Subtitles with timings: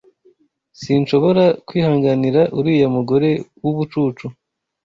[0.81, 3.29] Sinshobora kwihanganira uriya mugore
[3.61, 4.25] wubucucu.